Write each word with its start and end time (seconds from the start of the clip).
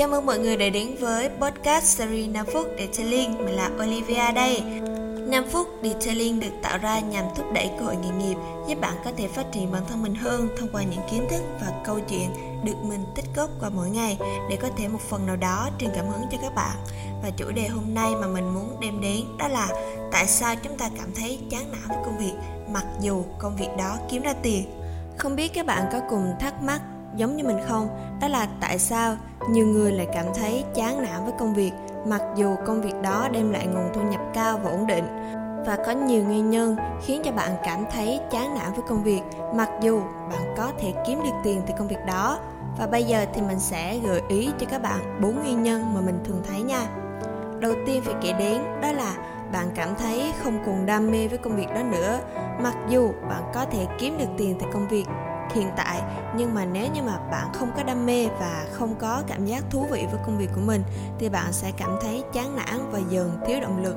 chào 0.00 0.08
mừng 0.08 0.26
mọi 0.26 0.38
người 0.38 0.56
đã 0.56 0.68
đến 0.68 0.96
với 1.00 1.28
podcast 1.28 1.84
series 1.84 2.30
5 2.30 2.46
phút 2.52 2.66
Detailing. 2.78 3.44
Mình 3.44 3.54
là 3.54 3.70
Olivia 3.82 4.32
đây. 4.34 4.62
5 5.26 5.44
phút 5.52 5.68
Detailing 5.82 6.40
được 6.40 6.52
tạo 6.62 6.78
ra 6.78 7.00
nhằm 7.00 7.24
thúc 7.36 7.46
đẩy 7.54 7.70
cơ 7.78 7.84
hội 7.84 7.96
nghề 7.96 8.08
nghiệp, 8.08 8.34
giúp 8.68 8.80
bạn 8.80 8.94
có 9.04 9.12
thể 9.16 9.28
phát 9.28 9.52
triển 9.52 9.72
bản 9.72 9.82
thân 9.88 10.02
mình 10.02 10.14
hơn 10.14 10.48
thông 10.58 10.68
qua 10.72 10.82
những 10.82 11.00
kiến 11.10 11.26
thức 11.30 11.42
và 11.60 11.72
câu 11.84 12.00
chuyện 12.08 12.30
được 12.64 12.76
mình 12.84 13.04
tích 13.14 13.24
góp 13.36 13.50
qua 13.60 13.68
mỗi 13.68 13.90
ngày 13.90 14.18
để 14.50 14.56
có 14.56 14.68
thể 14.76 14.88
một 14.88 15.00
phần 15.10 15.26
nào 15.26 15.36
đó 15.36 15.68
truyền 15.78 15.90
cảm 15.94 16.06
hứng 16.08 16.22
cho 16.30 16.38
các 16.42 16.54
bạn. 16.54 16.76
Và 17.22 17.30
chủ 17.36 17.50
đề 17.54 17.68
hôm 17.68 17.94
nay 17.94 18.12
mà 18.20 18.26
mình 18.26 18.54
muốn 18.54 18.76
đem 18.80 19.00
đến 19.00 19.24
đó 19.38 19.48
là 19.48 19.68
tại 20.12 20.26
sao 20.26 20.54
chúng 20.62 20.76
ta 20.78 20.90
cảm 20.98 21.08
thấy 21.14 21.38
chán 21.50 21.72
nản 21.72 21.88
với 21.88 21.98
công 22.04 22.18
việc 22.18 22.34
mặc 22.72 22.84
dù 23.00 23.24
công 23.38 23.56
việc 23.56 23.68
đó 23.78 23.98
kiếm 24.10 24.22
ra 24.22 24.32
tiền. 24.42 24.64
Không 25.18 25.36
biết 25.36 25.54
các 25.54 25.66
bạn 25.66 25.88
có 25.92 26.00
cùng 26.10 26.32
thắc 26.40 26.62
mắc 26.62 26.80
giống 27.16 27.36
như 27.36 27.44
mình 27.44 27.58
không? 27.68 27.88
Đó 28.20 28.28
là 28.28 28.46
tại 28.60 28.78
sao 28.78 29.16
nhiều 29.48 29.66
người 29.66 29.92
lại 29.92 30.08
cảm 30.12 30.26
thấy 30.34 30.64
chán 30.74 31.02
nản 31.02 31.24
với 31.24 31.32
công 31.38 31.54
việc, 31.54 31.72
mặc 32.06 32.22
dù 32.36 32.56
công 32.66 32.82
việc 32.82 32.94
đó 33.02 33.28
đem 33.32 33.50
lại 33.50 33.66
nguồn 33.66 33.92
thu 33.94 34.00
nhập 34.02 34.20
cao 34.34 34.60
và 34.64 34.70
ổn 34.70 34.86
định. 34.86 35.04
Và 35.66 35.78
có 35.86 35.92
nhiều 35.92 36.24
nguyên 36.24 36.50
nhân 36.50 36.76
khiến 37.02 37.22
cho 37.24 37.32
bạn 37.32 37.50
cảm 37.64 37.84
thấy 37.92 38.20
chán 38.30 38.54
nản 38.54 38.72
với 38.72 38.82
công 38.88 39.02
việc, 39.02 39.20
mặc 39.54 39.70
dù 39.82 40.00
bạn 40.30 40.54
có 40.56 40.72
thể 40.78 40.92
kiếm 41.06 41.18
được 41.24 41.36
tiền 41.42 41.62
từ 41.66 41.74
công 41.78 41.88
việc 41.88 42.06
đó. 42.06 42.38
Và 42.78 42.86
bây 42.86 43.04
giờ 43.04 43.26
thì 43.34 43.42
mình 43.42 43.58
sẽ 43.58 43.98
gợi 43.98 44.22
ý 44.28 44.50
cho 44.60 44.66
các 44.70 44.82
bạn 44.82 45.20
bốn 45.22 45.42
nguyên 45.42 45.62
nhân 45.62 45.94
mà 45.94 46.00
mình 46.00 46.18
thường 46.24 46.42
thấy 46.48 46.62
nha. 46.62 46.86
Đầu 47.58 47.72
tiên 47.86 48.02
phải 48.04 48.14
kể 48.22 48.32
đến, 48.32 48.62
đó 48.82 48.92
là 48.92 49.14
bạn 49.52 49.70
cảm 49.74 49.88
thấy 49.94 50.32
không 50.42 50.58
còn 50.66 50.86
đam 50.86 51.10
mê 51.10 51.28
với 51.28 51.38
công 51.38 51.56
việc 51.56 51.66
đó 51.74 51.82
nữa, 51.82 52.18
mặc 52.62 52.74
dù 52.88 53.12
bạn 53.28 53.42
có 53.54 53.64
thể 53.64 53.86
kiếm 53.98 54.18
được 54.18 54.28
tiền 54.38 54.56
từ 54.60 54.66
công 54.72 54.88
việc 54.88 55.04
hiện 55.54 55.70
tại. 55.76 56.02
Nhưng 56.36 56.54
mà 56.54 56.64
nếu 56.64 56.88
như 56.94 57.02
mà 57.02 57.18
bạn 57.30 57.52
không 57.52 57.70
có 57.76 57.82
đam 57.82 58.06
mê 58.06 58.26
và 58.26 58.66
không 58.72 58.94
có 58.94 59.22
cảm 59.26 59.46
giác 59.46 59.64
thú 59.70 59.86
vị 59.90 60.06
với 60.12 60.20
công 60.26 60.38
việc 60.38 60.50
của 60.54 60.60
mình, 60.60 60.82
thì 61.18 61.28
bạn 61.28 61.52
sẽ 61.52 61.72
cảm 61.76 61.98
thấy 62.02 62.24
chán 62.32 62.56
nản 62.56 62.90
và 62.92 62.98
dần 63.08 63.38
thiếu 63.46 63.60
động 63.60 63.82
lực. 63.82 63.96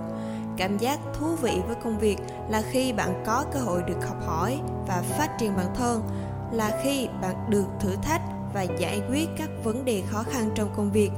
Cảm 0.57 0.77
giác 0.77 0.99
thú 1.19 1.27
vị 1.41 1.61
với 1.67 1.75
công 1.83 1.99
việc 1.99 2.17
là 2.49 2.61
khi 2.71 2.93
bạn 2.93 3.23
có 3.25 3.45
cơ 3.53 3.59
hội 3.59 3.83
được 3.83 4.07
học 4.07 4.17
hỏi 4.25 4.61
và 4.87 5.03
phát 5.17 5.37
triển 5.39 5.57
bản 5.57 5.75
thân, 5.75 6.03
là 6.51 6.79
khi 6.83 7.07
bạn 7.21 7.35
được 7.49 7.65
thử 7.79 7.95
thách 7.95 8.21
và 8.53 8.61
giải 8.61 9.01
quyết 9.09 9.29
các 9.37 9.49
vấn 9.63 9.85
đề 9.85 10.03
khó 10.11 10.23
khăn 10.23 10.49
trong 10.55 10.69
công 10.75 10.91
việc, 10.91 11.11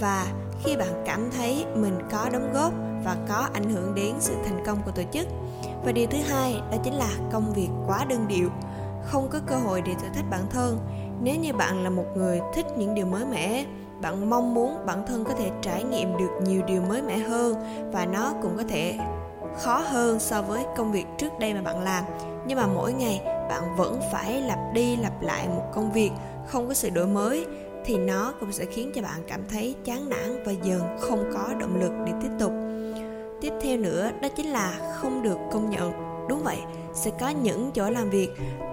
và 0.00 0.26
khi 0.64 0.76
bạn 0.76 1.02
cảm 1.06 1.30
thấy 1.30 1.64
mình 1.74 1.98
có 2.10 2.28
đóng 2.32 2.52
góp 2.52 2.72
và 3.04 3.16
có 3.28 3.48
ảnh 3.52 3.70
hưởng 3.70 3.94
đến 3.94 4.14
sự 4.20 4.34
thành 4.44 4.64
công 4.66 4.82
của 4.82 4.90
tổ 4.90 5.02
chức. 5.12 5.26
Và 5.84 5.92
điều 5.92 6.06
thứ 6.10 6.18
hai 6.28 6.62
đó 6.70 6.76
chính 6.84 6.94
là 6.94 7.10
công 7.32 7.52
việc 7.52 7.68
quá 7.86 8.04
đơn 8.04 8.28
điệu 8.28 8.50
không 9.04 9.28
có 9.30 9.40
cơ 9.46 9.56
hội 9.56 9.82
để 9.86 9.94
thử 9.94 10.08
thách 10.14 10.30
bản 10.30 10.42
thân. 10.50 10.78
Nếu 11.22 11.36
như 11.36 11.52
bạn 11.52 11.84
là 11.84 11.90
một 11.90 12.06
người 12.16 12.40
thích 12.54 12.66
những 12.76 12.94
điều 12.94 13.06
mới 13.06 13.24
mẻ, 13.24 13.64
bạn 14.02 14.30
mong 14.30 14.54
muốn 14.54 14.86
bản 14.86 15.06
thân 15.06 15.24
có 15.24 15.34
thể 15.34 15.50
trải 15.62 15.84
nghiệm 15.84 16.16
được 16.16 16.30
nhiều 16.44 16.62
điều 16.66 16.82
mới 16.82 17.02
mẻ 17.02 17.18
hơn 17.18 17.54
và 17.92 18.06
nó 18.06 18.32
cũng 18.42 18.56
có 18.56 18.62
thể 18.68 18.98
khó 19.58 19.78
hơn 19.78 20.18
so 20.18 20.42
với 20.42 20.64
công 20.76 20.92
việc 20.92 21.06
trước 21.18 21.38
đây 21.38 21.54
mà 21.54 21.62
bạn 21.62 21.82
làm. 21.82 22.04
Nhưng 22.46 22.58
mà 22.58 22.66
mỗi 22.66 22.92
ngày, 22.92 23.20
bạn 23.24 23.76
vẫn 23.76 24.00
phải 24.12 24.42
lặp 24.42 24.58
đi 24.74 24.96
lặp 24.96 25.22
lại 25.22 25.48
một 25.48 25.64
công 25.74 25.92
việc 25.92 26.10
không 26.46 26.68
có 26.68 26.74
sự 26.74 26.90
đổi 26.90 27.06
mới 27.06 27.46
thì 27.84 27.96
nó 27.96 28.34
cũng 28.40 28.52
sẽ 28.52 28.64
khiến 28.64 28.90
cho 28.94 29.02
bạn 29.02 29.20
cảm 29.26 29.40
thấy 29.48 29.74
chán 29.84 30.08
nản 30.08 30.42
và 30.46 30.52
dần 30.52 30.98
không 31.00 31.30
có 31.34 31.54
động 31.60 31.80
lực 31.80 31.92
để 32.06 32.12
tiếp 32.22 32.30
tục. 32.38 32.52
Tiếp 33.40 33.52
theo 33.62 33.78
nữa, 33.78 34.10
đó 34.22 34.28
chính 34.36 34.46
là 34.46 34.94
không 34.94 35.22
được 35.22 35.38
công 35.52 35.70
nhận 35.70 36.09
đúng 36.30 36.42
vậy, 36.44 36.58
sẽ 36.94 37.10
có 37.20 37.28
những 37.28 37.70
chỗ 37.74 37.90
làm 37.90 38.10
việc 38.10 38.28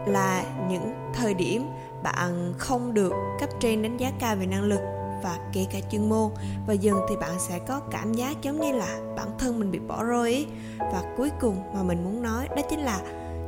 là 0.08 0.44
những 0.70 0.94
thời 1.14 1.34
điểm 1.34 1.68
bạn 2.04 2.54
không 2.58 2.94
được 2.94 3.14
cấp 3.40 3.50
trên 3.60 3.82
đánh 3.82 3.98
giá 3.98 4.12
cao 4.20 4.36
về 4.36 4.46
năng 4.46 4.64
lực 4.64 4.80
và 5.24 5.38
kể 5.54 5.66
cả 5.72 5.80
chuyên 5.92 6.10
môn. 6.10 6.32
Và 6.68 6.74
dần 6.74 6.96
thì 7.10 7.16
bạn 7.16 7.40
sẽ 7.40 7.60
có 7.60 7.80
cảm 7.92 8.14
giác 8.14 8.42
giống 8.42 8.62
như 8.62 8.72
là 8.72 9.00
bản 9.16 9.28
thân 9.40 9.60
mình 9.60 9.72
bị 9.72 9.80
bỏ 9.80 10.04
rơi 10.04 10.32
ý. 10.32 10.46
và 10.80 11.04
cuối 11.18 11.32
cùng 11.40 11.74
mà 11.74 11.84
mình 11.84 12.04
muốn 12.04 12.22
nói 12.22 12.48
đó 12.56 12.62
chính 12.70 12.80
là 12.80 13.00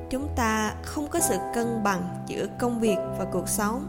chúng 0.09 0.28
ta 0.35 0.73
không 0.81 1.07
có 1.07 1.19
sự 1.19 1.35
cân 1.55 1.84
bằng 1.84 2.01
giữa 2.28 2.47
công 2.59 2.79
việc 2.79 2.97
và 3.19 3.25
cuộc 3.31 3.50
sống. 3.50 3.88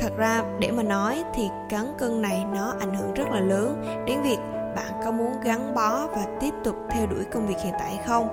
Thật 0.00 0.16
ra 0.16 0.44
để 0.60 0.70
mà 0.70 0.82
nói 0.82 1.24
thì 1.34 1.48
cán 1.68 1.94
cân 1.98 2.22
này 2.22 2.44
nó 2.54 2.74
ảnh 2.80 2.94
hưởng 2.94 3.14
rất 3.14 3.28
là 3.30 3.40
lớn 3.40 3.82
đến 4.06 4.22
việc 4.22 4.38
bạn 4.76 5.00
có 5.04 5.10
muốn 5.10 5.40
gắn 5.40 5.74
bó 5.74 6.06
và 6.06 6.26
tiếp 6.40 6.54
tục 6.64 6.76
theo 6.90 7.06
đuổi 7.06 7.24
công 7.24 7.46
việc 7.46 7.56
hiện 7.64 7.74
tại 7.78 7.96
hay 7.96 8.06
không 8.06 8.28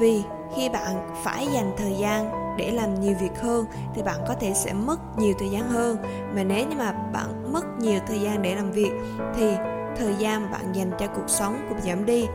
vì 0.00 0.22
khi 0.56 0.68
bạn 0.68 1.14
phải 1.22 1.46
dành 1.52 1.72
thời 1.76 1.92
gian 1.92 2.30
để 2.56 2.70
làm 2.70 3.00
nhiều 3.00 3.14
việc 3.20 3.40
hơn, 3.42 3.64
thì 3.94 4.02
bạn 4.02 4.20
có 4.28 4.34
thể 4.34 4.54
sẽ 4.54 4.72
mất 4.72 5.18
nhiều 5.18 5.34
thời 5.38 5.48
gian 5.48 5.68
hơn. 5.68 5.96
Mà 6.34 6.42
nếu 6.42 6.68
như 6.68 6.76
mà 6.78 6.92
bạn 6.92 7.52
mất 7.52 7.64
nhiều 7.78 8.00
thời 8.06 8.20
gian 8.20 8.42
để 8.42 8.54
làm 8.54 8.72
việc, 8.72 8.90
thì 9.34 9.56
thời 9.96 10.14
gian 10.18 10.50
bạn 10.50 10.72
dành 10.72 10.90
cho 10.98 11.06
cuộc 11.06 11.28
sống 11.28 11.66
cũng 11.68 11.80
giảm 11.80 12.06
đi. 12.06 12.26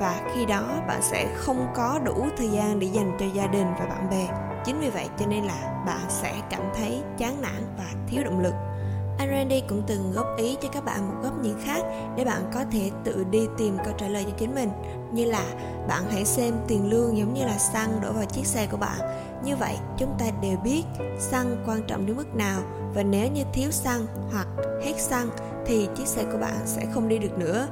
Và 0.00 0.20
khi 0.34 0.46
đó, 0.46 0.64
bạn 0.88 1.02
sẽ 1.02 1.28
không 1.36 1.66
có 1.74 2.00
đủ 2.04 2.26
thời 2.36 2.48
gian 2.48 2.78
để 2.78 2.86
dành 2.86 3.16
cho 3.20 3.26
gia 3.34 3.46
đình 3.46 3.66
và 3.78 3.86
bạn 3.86 4.10
bè. 4.10 4.28
Chính 4.64 4.80
vì 4.80 4.90
vậy 4.90 5.08
cho 5.18 5.26
nên 5.26 5.44
là 5.44 5.82
bạn 5.86 6.00
sẽ 6.08 6.32
cảm 6.50 6.62
thấy 6.74 7.02
chán 7.18 7.42
nản 7.42 7.62
và 7.78 7.84
thiếu 8.08 8.24
động 8.24 8.40
lực 8.40 8.54
anh 9.20 9.30
Randy 9.30 9.62
cũng 9.68 9.82
từng 9.86 10.12
góp 10.12 10.36
ý 10.36 10.56
cho 10.62 10.68
các 10.72 10.84
bạn 10.84 11.08
một 11.08 11.14
góc 11.22 11.42
nhìn 11.42 11.54
khác 11.64 11.82
để 12.16 12.24
bạn 12.24 12.50
có 12.54 12.64
thể 12.72 12.90
tự 13.04 13.24
đi 13.30 13.46
tìm 13.58 13.76
câu 13.84 13.94
trả 13.98 14.08
lời 14.08 14.24
cho 14.24 14.30
chính 14.38 14.54
mình. 14.54 14.70
Như 15.12 15.24
là, 15.24 15.44
bạn 15.88 16.02
hãy 16.10 16.24
xem 16.24 16.54
tiền 16.68 16.90
lương 16.90 17.18
giống 17.18 17.34
như 17.34 17.44
là 17.44 17.58
xăng 17.58 18.00
đổ 18.00 18.12
vào 18.12 18.24
chiếc 18.24 18.46
xe 18.46 18.66
của 18.70 18.76
bạn. 18.76 18.98
Như 19.44 19.56
vậy, 19.56 19.76
chúng 19.98 20.14
ta 20.18 20.26
đều 20.42 20.58
biết 20.58 20.82
xăng 21.18 21.64
quan 21.66 21.82
trọng 21.86 22.06
đến 22.06 22.16
mức 22.16 22.34
nào. 22.34 22.60
Và 22.94 23.02
nếu 23.02 23.28
như 23.30 23.42
thiếu 23.52 23.70
xăng 23.70 24.06
hoặc 24.32 24.46
hết 24.82 24.94
xăng, 24.98 25.28
thì 25.66 25.88
chiếc 25.96 26.06
xe 26.06 26.24
của 26.32 26.38
bạn 26.38 26.56
sẽ 26.64 26.86
không 26.94 27.08
đi 27.08 27.18
được 27.18 27.38
nữa. 27.38 27.68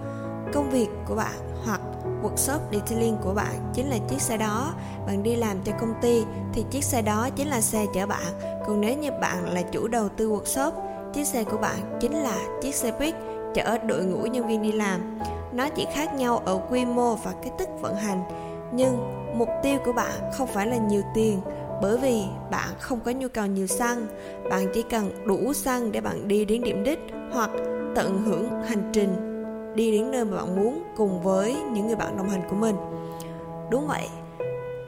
Công 0.53 0.71
việc 0.71 0.89
của 1.07 1.15
bạn 1.15 1.63
hoặc 1.65 1.81
workshop 2.23 2.59
detailing 2.73 3.17
của 3.25 3.35
bạn 3.35 3.71
chính 3.75 3.91
là 3.91 3.99
chiếc 4.09 4.21
xe 4.21 4.37
đó. 4.37 4.75
Bạn 5.07 5.23
đi 5.23 5.37
làm 5.37 5.63
cho 5.65 5.73
công 5.81 5.95
ty 6.03 6.25
thì 6.53 6.65
chiếc 6.71 6.85
xe 6.85 7.03
đó 7.03 7.29
chính 7.37 7.49
là 7.49 7.61
xe 7.61 7.87
chở 7.95 8.07
bạn. 8.07 8.33
Còn 8.67 8.81
nếu 8.81 8.99
như 8.99 9.11
bạn 9.21 9.53
là 9.55 9.63
chủ 9.63 9.89
đầu 9.89 10.09
tư 10.09 10.31
workshop 10.31 10.73
chiếc 11.13 11.27
xe 11.27 11.45
của 11.45 11.57
bạn 11.57 11.99
chính 12.01 12.23
là 12.23 12.37
chiếc 12.63 12.75
xe 12.75 12.93
buýt 12.99 13.15
chở 13.55 13.79
đội 13.79 14.05
ngũ 14.05 14.27
nhân 14.27 14.49
viên 14.49 14.63
đi 14.63 14.73
làm. 14.73 15.19
Nó 15.53 15.69
chỉ 15.69 15.87
khác 15.93 16.15
nhau 16.15 16.43
ở 16.45 16.61
quy 16.71 16.85
mô 16.85 17.15
và 17.15 17.33
cách 17.43 17.53
thức 17.59 17.69
vận 17.81 17.95
hành, 17.95 18.23
nhưng 18.73 18.99
mục 19.35 19.49
tiêu 19.63 19.79
của 19.85 19.93
bạn 19.93 20.31
không 20.33 20.47
phải 20.47 20.67
là 20.67 20.77
nhiều 20.77 21.03
tiền, 21.15 21.41
bởi 21.83 21.99
vì 21.99 22.23
bạn 22.51 22.69
không 22.79 23.01
có 23.05 23.11
nhu 23.11 23.29
cầu 23.29 23.47
nhiều 23.47 23.67
xăng. 23.67 24.07
Bạn 24.51 24.67
chỉ 24.75 24.83
cần 24.83 25.11
đủ 25.27 25.53
xăng 25.53 25.93
để 25.93 26.01
bạn 26.01 26.29
đi 26.29 26.45
đến 26.45 26.63
điểm 26.63 26.85
đích 26.85 26.99
hoặc 27.33 27.51
tận 27.95 28.23
hưởng 28.25 28.63
hành 28.63 28.91
trình 28.93 29.35
đi 29.75 29.93
đến 29.93 30.11
nơi 30.11 30.25
mà 30.25 30.37
bạn 30.37 30.57
muốn 30.57 30.83
cùng 30.97 31.23
với 31.23 31.57
những 31.73 31.87
người 31.87 31.97
bạn 31.97 32.17
đồng 32.17 32.29
hành 32.29 32.43
của 32.51 32.57
mình. 32.57 32.77
Đúng 33.71 33.87
vậy 33.87 34.09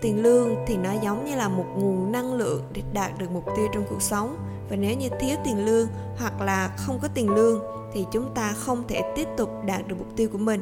tiền 0.00 0.22
lương 0.22 0.56
thì 0.66 0.76
nó 0.76 0.92
giống 1.02 1.24
như 1.24 1.36
là 1.36 1.48
một 1.48 1.66
nguồn 1.76 2.12
năng 2.12 2.34
lượng 2.34 2.62
để 2.72 2.82
đạt 2.92 3.18
được 3.18 3.30
mục 3.32 3.44
tiêu 3.56 3.66
trong 3.74 3.84
cuộc 3.90 4.02
sống. 4.02 4.36
Và 4.70 4.76
nếu 4.76 4.96
như 4.96 5.08
thiếu 5.20 5.36
tiền 5.44 5.64
lương 5.64 5.88
hoặc 6.18 6.40
là 6.40 6.68
không 6.76 6.98
có 7.02 7.08
tiền 7.14 7.30
lương 7.30 7.62
thì 7.92 8.06
chúng 8.12 8.34
ta 8.34 8.52
không 8.52 8.82
thể 8.88 9.02
tiếp 9.16 9.28
tục 9.36 9.50
đạt 9.66 9.88
được 9.88 9.96
mục 9.98 10.16
tiêu 10.16 10.28
của 10.32 10.38
mình. 10.38 10.60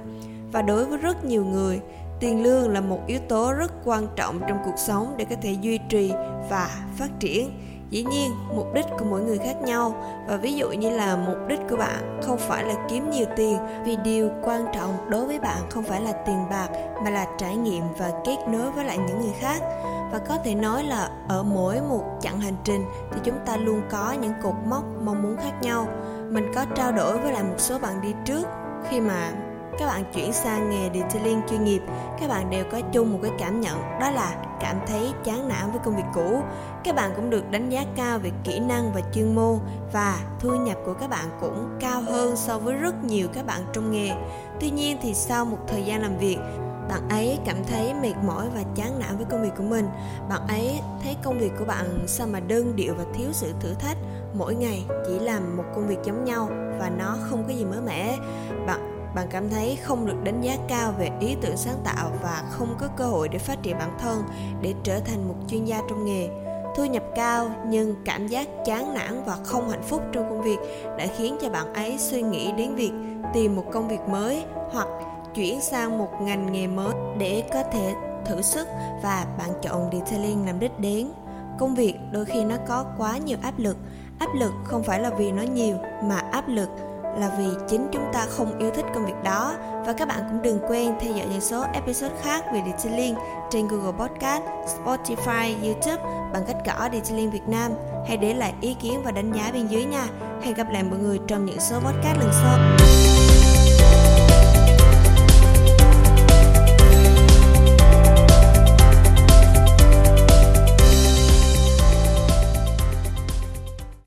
Và 0.53 0.63
đối 0.63 0.85
với 0.85 0.99
rất 0.99 1.25
nhiều 1.25 1.45
người, 1.45 1.81
tiền 2.21 2.43
lương 2.43 2.69
là 2.69 2.81
một 2.81 3.01
yếu 3.07 3.19
tố 3.29 3.53
rất 3.53 3.73
quan 3.85 4.07
trọng 4.17 4.41
trong 4.49 4.59
cuộc 4.65 4.77
sống 4.77 5.15
để 5.17 5.25
có 5.31 5.37
thể 5.43 5.53
duy 5.53 5.79
trì 5.89 6.13
và 6.51 6.87
phát 6.97 7.21
triển 7.21 7.51
dĩ 7.91 8.05
nhiên, 8.05 8.35
mục 8.57 8.75
đích 8.75 8.87
của 8.99 9.05
mỗi 9.05 9.21
người 9.21 9.39
khác 9.39 9.57
nhau. 9.63 9.95
Và 10.29 10.37
ví 10.37 10.53
dụ 10.55 10.71
như 10.71 10.91
là 10.91 11.17
mục 11.17 11.37
đích 11.49 11.61
của 11.71 11.77
bạn 11.77 12.21
không 12.23 12.39
phải 12.39 12.65
là 12.65 12.75
kiếm 12.89 13.11
nhiều 13.11 13.27
tiền, 13.37 13.59
vì 13.85 13.97
điều 13.97 14.31
quan 14.43 14.67
trọng 14.75 15.11
đối 15.11 15.27
với 15.27 15.39
bạn 15.39 15.59
không 15.71 15.85
phải 15.85 16.01
là 16.01 16.13
tiền 16.13 16.45
bạc, 16.51 16.69
mà 17.05 17.11
là 17.11 17.27
trải 17.39 17.57
nghiệm 17.57 17.85
và 17.99 18.11
kết 18.25 18.37
nối 18.49 18.71
với 18.71 18.85
lại 18.85 18.99
những 18.99 19.21
người 19.21 19.35
khác. 19.41 19.63
Và 20.13 20.19
có 20.29 20.37
thể 20.45 20.55
nói 20.55 20.85
là 20.85 21.11
ở 21.29 21.43
mỗi 21.43 21.81
một 21.81 22.03
chặng 22.21 22.41
hành 22.41 22.57
trình 22.65 22.85
thì 23.13 23.21
chúng 23.25 23.39
ta 23.47 23.57
luôn 23.57 23.83
có 23.91 24.13
những 24.13 24.33
cột 24.43 24.55
mốc, 24.67 24.85
mong 25.05 25.23
muốn 25.23 25.37
khác 25.37 25.53
nhau. 25.61 25.87
Mình 26.31 26.53
có 26.55 26.65
trao 26.75 26.93
đổi 26.93 27.19
với 27.19 27.33
lại 27.33 27.43
một 27.43 27.59
số 27.59 27.79
bạn 27.79 28.01
đi 28.03 28.15
trước 28.25 28.47
khi 28.89 29.01
mà 29.01 29.33
các 29.79 29.87
bạn 29.87 30.05
chuyển 30.15 30.33
sang 30.33 30.71
nghề 30.71 30.91
detailing 30.95 31.41
chuyên 31.49 31.65
nghiệp. 31.65 31.83
Các 32.21 32.29
bạn 32.29 32.51
đều 32.51 32.65
có 32.73 32.81
chung 32.93 33.13
một 33.13 33.19
cái 33.23 33.33
cảm 33.39 33.61
nhận, 33.61 33.81
đó 34.01 34.11
là 34.11 34.37
cảm 34.61 34.77
thấy 34.87 35.13
chán 35.25 35.49
nản 35.49 35.71
với 35.71 35.81
công 35.85 35.97
việc 35.97 36.03
cũ. 36.15 36.43
Các 36.85 36.95
bạn 36.95 37.13
cũng 37.17 37.31
được 37.31 37.51
đánh 37.51 37.69
giá 37.69 37.85
cao 37.97 38.19
về 38.19 38.31
kỹ 38.45 38.61
năng 38.61 38.93
và 38.93 39.01
chuyên 39.15 39.35
môn, 39.35 39.59
và 39.93 40.19
thu 40.41 40.51
nhập 40.51 40.79
của 40.85 40.95
các 40.95 41.11
bạn 41.11 41.25
cũng 41.41 41.77
cao 41.81 42.03
hơn 42.03 42.37
so 42.37 42.59
với 42.59 42.75
rất 42.75 43.05
nhiều 43.05 43.29
các 43.35 43.47
bạn 43.47 43.61
trong 43.73 43.91
nghề. 43.91 44.11
Tuy 44.61 44.71
nhiên 44.71 44.99
thì 45.03 45.15
sau 45.15 45.45
một 45.45 45.59
thời 45.67 45.83
gian 45.83 46.03
làm 46.03 46.19
việc, 46.19 46.39
bạn 46.89 47.09
ấy 47.09 47.39
cảm 47.45 47.57
thấy 47.65 47.95
mệt 47.95 48.15
mỏi 48.27 48.47
và 48.55 48.63
chán 48.75 48.99
nản 48.99 49.17
với 49.17 49.27
công 49.31 49.43
việc 49.43 49.53
của 49.57 49.63
mình. 49.63 49.89
Bạn 50.29 50.47
ấy 50.49 50.81
thấy 51.03 51.17
công 51.23 51.39
việc 51.39 51.53
của 51.59 51.65
bạn 51.65 52.05
sao 52.07 52.27
mà 52.27 52.41
đơn 52.41 52.77
điệu 52.77 52.95
và 52.95 53.05
thiếu 53.15 53.29
sự 53.33 53.53
thử 53.61 53.75
thách. 53.75 53.97
Mỗi 54.35 54.55
ngày 54.55 54.85
chỉ 55.07 55.19
làm 55.19 55.57
một 55.57 55.65
công 55.75 55.89
việc 55.89 55.99
giống 56.05 56.25
nhau 56.25 56.49
và 56.79 56.91
nó 56.99 57.17
không 57.21 57.45
có 57.45 57.53
gì 57.53 57.65
mới 57.65 57.81
mẻ. 57.81 58.17
Bạn 58.67 58.98
bạn 59.15 59.27
cảm 59.31 59.51
thấy 59.51 59.79
không 59.83 60.07
được 60.07 60.25
đánh 60.25 60.41
giá 60.41 60.57
cao 60.69 60.93
về 60.99 61.11
ý 61.21 61.37
tưởng 61.41 61.57
sáng 61.57 61.79
tạo 61.85 62.11
và 62.23 62.43
không 62.51 62.75
có 62.79 62.87
cơ 62.97 63.05
hội 63.05 63.29
để 63.29 63.39
phát 63.39 63.63
triển 63.63 63.79
bản 63.79 63.91
thân, 63.99 64.23
để 64.63 64.75
trở 64.83 65.01
thành 65.01 65.29
một 65.29 65.35
chuyên 65.49 65.65
gia 65.65 65.81
trong 65.89 66.05
nghề. 66.05 66.29
Thu 66.77 66.85
nhập 66.85 67.03
cao 67.15 67.51
nhưng 67.67 67.95
cảm 68.05 68.27
giác 68.27 68.49
chán 68.65 68.95
nản 68.95 69.23
và 69.27 69.37
không 69.45 69.71
hạnh 69.71 69.83
phúc 69.83 70.03
trong 70.13 70.31
công 70.31 70.43
việc 70.43 70.59
đã 70.99 71.07
khiến 71.17 71.37
cho 71.41 71.51
bạn 71.51 71.75
ấy 71.75 71.99
suy 71.99 72.23
nghĩ 72.23 72.53
đến 72.53 72.75
việc 72.75 72.93
tìm 73.35 73.57
một 73.57 73.65
công 73.73 73.89
việc 73.89 74.01
mới 74.09 74.45
hoặc 74.71 74.89
chuyển 75.35 75.61
sang 75.61 75.99
một 75.99 76.11
ngành 76.21 76.53
nghề 76.53 76.67
mới 76.67 76.95
để 77.19 77.43
có 77.53 77.63
thể 77.63 77.95
thử 78.25 78.43
sức 78.43 78.69
và 79.03 79.27
bạn 79.39 79.51
chọn 79.63 79.91
detailing 79.93 80.47
làm 80.47 80.61
đích 80.61 80.79
đến. 80.79 81.11
Công 81.59 81.75
việc 81.75 81.95
đôi 82.13 82.25
khi 82.25 82.45
nó 82.45 82.57
có 82.69 82.85
quá 82.99 83.19
nhiều 83.19 83.39
áp 83.43 83.59
lực. 83.59 83.77
Áp 84.19 84.29
lực 84.35 84.53
không 84.65 84.83
phải 84.83 85.01
là 85.01 85.11
vì 85.11 85.33
nó 85.33 85.43
nhiều 85.43 85.77
mà 86.03 86.19
áp 86.19 86.49
lực 86.49 86.69
là 87.17 87.31
vì 87.39 87.45
chính 87.69 87.89
chúng 87.93 88.05
ta 88.13 88.27
không 88.29 88.59
yêu 88.59 88.71
thích 88.75 88.85
công 88.95 89.07
việc 89.07 89.23
đó 89.25 89.55
và 89.87 89.93
các 89.93 90.09
bạn 90.09 90.19
cũng 90.29 90.43
đừng 90.43 90.59
quên 90.69 90.93
theo 91.01 91.13
dõi 91.13 91.27
những 91.31 91.41
số 91.41 91.65
episode 91.73 92.15
khác 92.23 92.45
về 92.53 92.63
detailing 92.67 93.15
trên 93.51 93.69
Google 93.69 93.99
Podcast, 93.99 94.43
Spotify, 94.67 95.55
YouTube 95.65 96.03
bằng 96.33 96.43
cách 96.47 96.57
gõ 96.67 96.89
Detailing 96.93 97.31
Việt 97.31 97.49
Nam. 97.49 97.73
Hãy 98.09 98.17
để 98.17 98.35
lại 98.35 98.55
ý 98.61 98.75
kiến 98.75 99.03
và 99.05 99.11
đánh 99.11 99.33
giá 99.33 99.51
bên 99.53 99.67
dưới 99.67 99.85
nha. 99.85 100.07
Hẹn 100.43 100.55
gặp 100.55 100.67
lại 100.71 100.83
mọi 100.83 100.99
người 100.99 101.19
trong 101.27 101.47
những 101.47 101.61
số 101.61 101.77
podcast 101.81 102.19
lần 102.19 102.31
sau. 102.33 102.88